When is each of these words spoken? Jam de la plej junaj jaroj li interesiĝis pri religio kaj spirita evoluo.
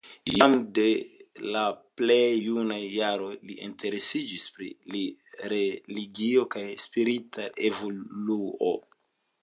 Jam 0.35 0.53
de 0.77 0.85
la 1.55 1.65
plej 2.01 2.23
junaj 2.45 2.79
jaroj 2.95 3.35
li 3.49 3.59
interesiĝis 3.67 4.47
pri 4.57 5.05
religio 5.55 6.49
kaj 6.57 6.67
spirita 6.87 7.49
evoluo. 7.71 8.77